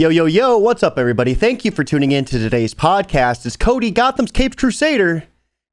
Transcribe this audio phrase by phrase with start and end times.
[0.00, 1.34] Yo, yo, yo, what's up, everybody?
[1.34, 3.44] Thank you for tuning in to today's podcast.
[3.44, 5.24] It's Cody, Gotham's Caped Crusader.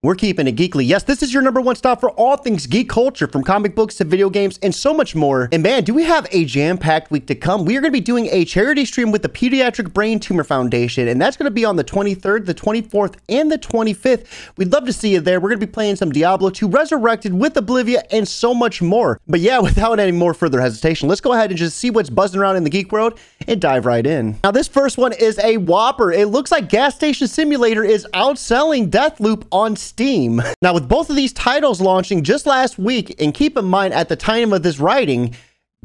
[0.05, 0.87] We're keeping it geekly.
[0.87, 3.95] Yes, this is your number one stop for all things geek culture, from comic books
[3.95, 5.49] to video games and so much more.
[5.51, 7.65] And man, do we have a jam packed week to come?
[7.65, 11.07] We are going to be doing a charity stream with the Pediatric Brain Tumor Foundation,
[11.07, 14.27] and that's going to be on the 23rd, the 24th, and the 25th.
[14.57, 15.39] We'd love to see you there.
[15.39, 19.19] We're going to be playing some Diablo 2 Resurrected with Oblivia and so much more.
[19.27, 22.39] But yeah, without any more further hesitation, let's go ahead and just see what's buzzing
[22.39, 24.37] around in the geek world and dive right in.
[24.43, 26.11] Now, this first one is a whopper.
[26.11, 29.94] It looks like Gas Station Simulator is outselling Deathloop on Steam.
[29.95, 30.41] Steam.
[30.61, 34.09] Now, with both of these titles launching just last week, and keep in mind at
[34.09, 35.33] the time of this writing,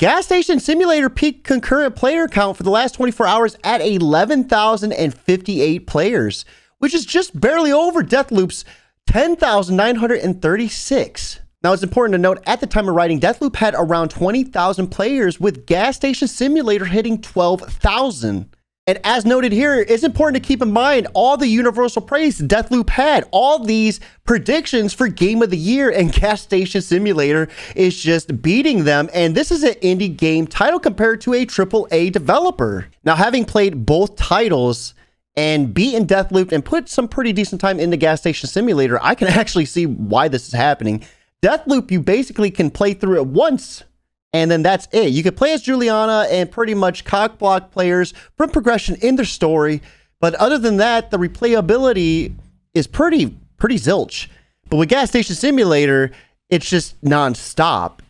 [0.01, 6.45] Gas Station Simulator peaked concurrent player count for the last 24 hours at 11,058 players,
[6.79, 8.65] which is just barely over Deathloop's
[9.07, 11.41] 10,936.
[11.63, 15.39] Now, it's important to note at the time of writing, Deathloop had around 20,000 players,
[15.39, 18.57] with Gas Station Simulator hitting 12,000.
[18.91, 22.91] And as noted here, it's important to keep in mind all the universal praise Deathloop
[22.91, 28.43] had, all these predictions for Game of the Year, and Gas Station Simulator is just
[28.43, 29.09] beating them.
[29.15, 32.89] And this is an indie game title compared to a AAA developer.
[33.05, 34.95] Now, having played both titles,
[35.37, 39.15] and beaten Deathloop and put some pretty decent time in the gas station simulator, I
[39.15, 41.05] can actually see why this is happening.
[41.43, 43.85] Deathloop, you basically can play through it once
[44.33, 45.11] and then that's it.
[45.11, 49.83] You could play as Juliana and pretty much cockblock players from progression in their story.
[50.21, 52.35] But other than that, the replayability
[52.75, 54.29] is pretty pretty zilch.
[54.69, 56.13] But with Gas Station Simulator,
[56.49, 58.01] it's just nonstop.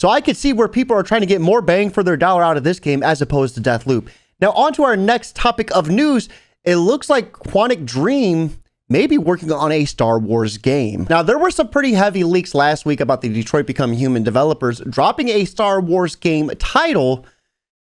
[0.00, 2.42] So I could see where people are trying to get more bang for their dollar
[2.42, 4.08] out of this game as opposed to Deathloop.
[4.40, 6.28] Now on to our next topic of news.
[6.64, 11.06] It looks like Quantic Dream maybe working on a Star Wars game.
[11.08, 14.80] Now, there were some pretty heavy leaks last week about the Detroit Become Human developers
[14.80, 17.24] dropping a Star Wars game title,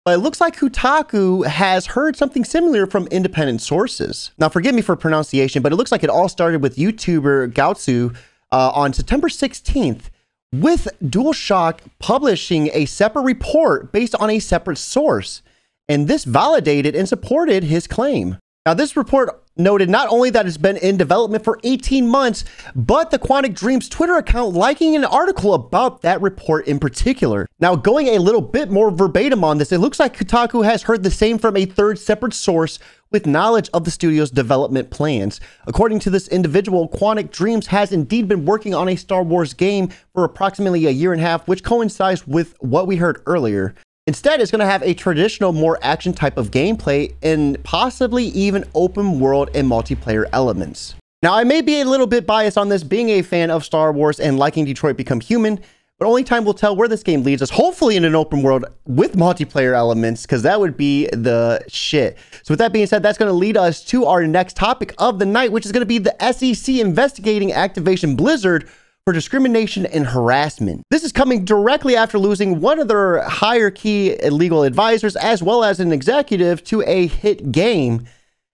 [0.04, 4.30] but it looks like Kotaku has heard something similar from independent sources.
[4.38, 8.14] Now, forgive me for pronunciation, but it looks like it all started with YouTuber Gautsu
[8.52, 10.10] uh, on September 16th
[10.52, 15.42] with DualShock publishing a separate report based on a separate source.
[15.88, 18.38] And this validated and supported his claim.
[18.64, 22.44] Now, this report noted not only that it's been in development for 18 months,
[22.74, 27.48] but the Quantic Dreams Twitter account liking an article about that report in particular.
[27.60, 31.02] Now, going a little bit more verbatim on this, it looks like Kotaku has heard
[31.02, 32.78] the same from a third separate source
[33.14, 35.40] with knowledge of the studio's development plans.
[35.68, 39.90] According to this individual, Quantic Dreams has indeed been working on a Star Wars game
[40.12, 43.74] for approximately a year and a half, which coincides with what we heard earlier.
[44.06, 48.62] Instead, it's going to have a traditional, more action type of gameplay and possibly even
[48.74, 50.94] open world and multiplayer elements.
[51.22, 53.92] Now, I may be a little bit biased on this, being a fan of Star
[53.92, 55.58] Wars and liking Detroit Become Human,
[55.98, 57.48] but only time will tell where this game leads us.
[57.48, 62.18] Hopefully, in an open world with multiplayer elements, because that would be the shit.
[62.42, 65.18] So, with that being said, that's going to lead us to our next topic of
[65.18, 68.68] the night, which is going to be the SEC investigating Activision Blizzard
[69.04, 70.82] for discrimination and harassment.
[70.90, 75.62] This is coming directly after losing one of their higher key legal advisors as well
[75.62, 78.06] as an executive to a hit game.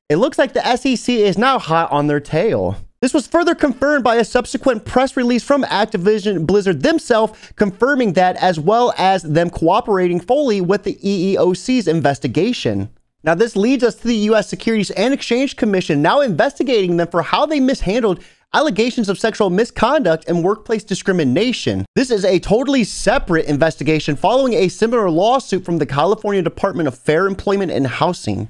[0.08, 2.76] It looks like the SEC is now hot on their tail.
[3.00, 8.36] This was further confirmed by a subsequent press release from Activision Blizzard themselves, confirming that
[8.36, 12.90] as well as them cooperating fully with the EEOC's investigation.
[13.22, 14.48] Now, this leads us to the U.S.
[14.48, 18.22] Securities and Exchange Commission now investigating them for how they mishandled
[18.52, 21.86] allegations of sexual misconduct and workplace discrimination.
[21.94, 26.98] This is a totally separate investigation following a similar lawsuit from the California Department of
[26.98, 28.48] Fair Employment and Housing.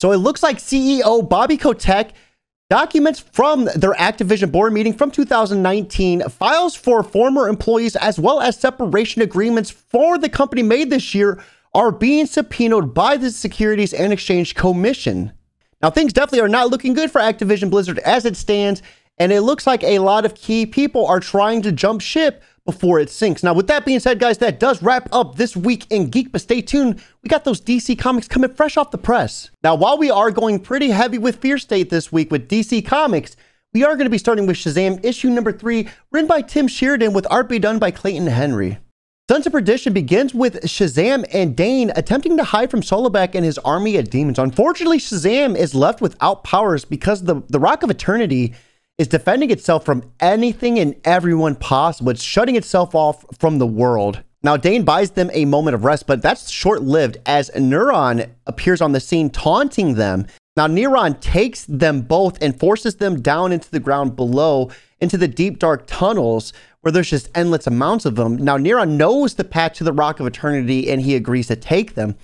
[0.00, 2.12] So it looks like CEO Bobby Kotick
[2.70, 8.58] documents from their Activision board meeting from 2019, files for former employees, as well as
[8.58, 11.42] separation agreements for the company made this year
[11.74, 15.32] are being subpoenaed by the Securities and Exchange Commission.
[15.82, 18.82] Now, things definitely are not looking good for Activision Blizzard as it stands,
[19.18, 23.00] and it looks like a lot of key people are trying to jump ship before
[23.00, 23.42] it sinks.
[23.42, 26.40] Now, with that being said, guys, that does wrap up this week in Geek, but
[26.40, 27.02] stay tuned.
[27.22, 29.50] We got those DC comics coming fresh off the press.
[29.64, 33.36] Now, while we are going pretty heavy with Fear State this week with DC Comics,
[33.74, 37.12] we are going to be starting with Shazam issue number three, written by Tim Sheridan
[37.12, 38.78] with art be done by Clayton Henry.
[39.30, 43.56] Sons of Perdition begins with Shazam and Dane attempting to hide from Solovek and his
[43.58, 44.38] army of demons.
[44.38, 48.54] Unfortunately, Shazam is left without powers because the, the Rock of Eternity
[49.02, 52.12] is defending itself from anything and everyone possible.
[52.12, 54.22] It's shutting itself off from the world.
[54.44, 58.80] Now, Dane buys them a moment of rest, but that's short lived as Neron appears
[58.80, 60.28] on the scene taunting them.
[60.56, 64.70] Now, Neron takes them both and forces them down into the ground below,
[65.00, 66.52] into the deep, dark tunnels
[66.82, 68.36] where there's just endless amounts of them.
[68.36, 71.96] Now, Neron knows the path to the Rock of Eternity and he agrees to take
[71.96, 72.14] them.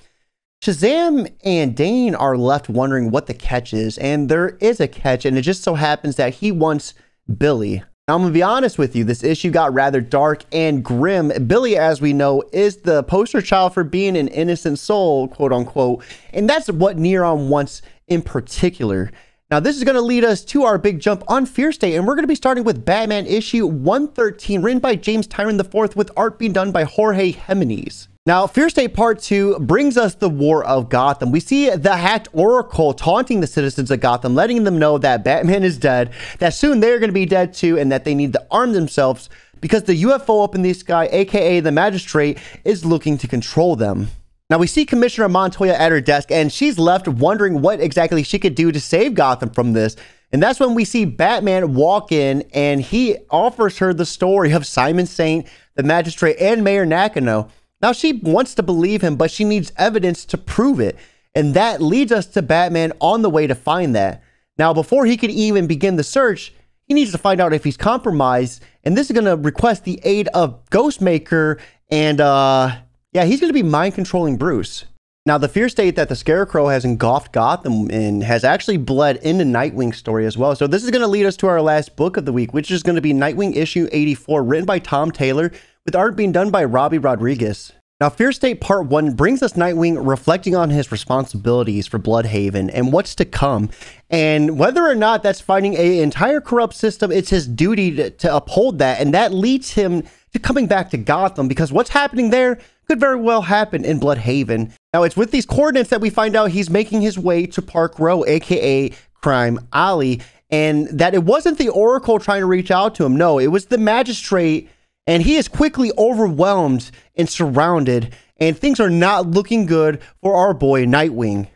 [0.61, 5.25] Shazam and Dane are left wondering what the catch is, and there is a catch,
[5.25, 6.95] and it just so happens that he wants
[7.37, 7.85] Billy.
[8.09, 11.31] Now, I'm gonna be honest with you, this issue got rather dark and grim.
[11.47, 16.03] Billy, as we know, is the poster child for being an innocent soul, quote unquote,
[16.33, 19.13] and that's what Neron wants in particular.
[19.53, 22.07] Now, this is going to lead us to our big jump on Fear State, and
[22.07, 26.11] we're going to be starting with Batman issue 113, written by James Tynion IV, with
[26.17, 28.09] art being done by Jorge Jimenez.
[28.29, 31.33] Now, Fear State Part 2 brings us the War of Gotham.
[31.33, 35.65] We see the hacked Oracle taunting the citizens of Gotham, letting them know that Batman
[35.65, 38.47] is dead, that soon they're going to be dead too, and that they need to
[38.51, 39.31] arm themselves
[39.63, 42.37] because the UFO up in the sky, aka the Magistrate,
[42.67, 44.11] is looking to control them.
[44.51, 48.39] Now we see Commissioner Montoya at her desk and she's left wondering what exactly she
[48.39, 49.97] could do to save Gotham from this.
[50.33, 54.67] And that's when we see Batman walk in and he offers her the story of
[54.67, 55.47] Simon Saint,
[55.77, 57.49] the magistrate, and Mayor Nakano.
[57.81, 60.97] Now she wants to believe him, but she needs evidence to prove it.
[61.35, 64.23] And that leads us to Batman on the way to find that.
[64.59, 66.53] Now, before he can even begin the search,
[66.87, 68.63] he needs to find out if he's compromised.
[68.83, 71.61] And this is going to request the aid of Ghostmaker
[71.91, 72.77] and uh
[73.13, 74.85] yeah, he's going to be mind controlling Bruce.
[75.25, 79.45] Now, the fear state that the Scarecrow has engulfed Gotham in has actually bled into
[79.45, 80.55] Nightwing's story as well.
[80.57, 82.71] So, this is going to lead us to our last book of the week, which
[82.71, 85.53] is going to be Nightwing issue 84, written by Tom Taylor,
[85.89, 87.73] with art being done by Robbi Rodriguez.
[87.99, 92.93] Now, Fear State Part 1 brings us Nightwing reflecting on his responsibilities for Blüdhaven and
[92.93, 93.71] what's to come.
[94.11, 98.37] And whether or not that's fighting an entire corrupt system, it's his duty to, to
[98.37, 99.01] uphold that.
[99.01, 100.03] And that leads him
[100.35, 104.71] to coming back to Gotham because what's happening there could very well happen in Blüdhaven.
[104.93, 107.99] Now, it's with these coordinates that we find out he's making his way to Park
[107.99, 108.93] Row, aka
[109.23, 110.21] Crime Alley,
[110.51, 113.17] and that it wasn't the Oracle trying to reach out to him.
[113.17, 114.69] No, it was the magistrate,
[115.09, 120.53] and he is quickly overwhelmed and surrounded, and things are not looking good for our
[120.53, 121.49] boy Nightwing.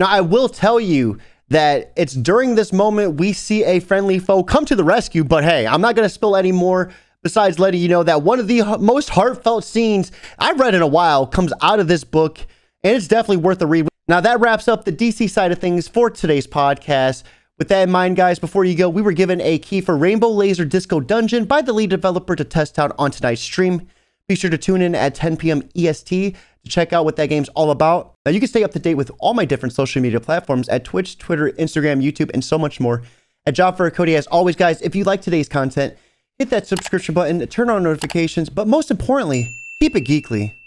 [0.00, 1.18] Now, I will tell you
[1.50, 5.44] that it's during this moment we see a friendly foe come to the rescue, but
[5.44, 6.90] hey, I'm not going to spill any more
[7.22, 10.86] besides letting you know that one of the most heartfelt scenes I've read in a
[10.86, 12.38] while comes out of this book,
[12.82, 13.86] and it's definitely worth a read.
[14.08, 17.22] Now, that wraps up the DC side of things for today's podcast.
[17.58, 20.28] With that in mind, guys, before you go, we were given a key for Rainbow
[20.28, 23.88] Laser Disco Dungeon by the lead developer to test out on tonight's stream.
[24.28, 25.62] Be sure to tune in at 10 p.m.
[25.74, 28.14] EST to check out what that game's all about.
[28.26, 30.84] Now, you can stay up to date with all my different social media platforms at
[30.84, 33.02] Twitch, Twitter, Instagram, YouTube, and so much more.
[33.46, 35.96] At Job for a Cody, as always, guys, if you like today's content,
[36.38, 39.48] hit that subscription button, turn on notifications, but most importantly,
[39.80, 40.56] keep it geekly.